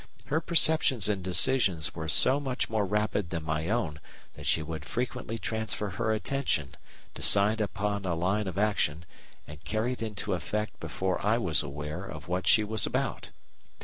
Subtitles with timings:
[0.25, 3.99] Her perceptions and decisions were so much more rapid than my own
[4.33, 6.75] that she would frequently transfer her attention,
[7.13, 9.05] decide upon a line of action,
[9.47, 13.29] and carry it into effect before I was aware of what she was about.